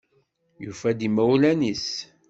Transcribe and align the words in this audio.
Yufa-d 0.63 0.99
imawlan-nnes. 1.07 1.87